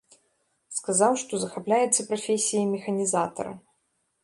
Сказаў, 0.77 1.13
што 1.23 1.33
захапляецца 1.43 2.07
прафесіяй 2.09 2.65
механізатара. 2.75 3.57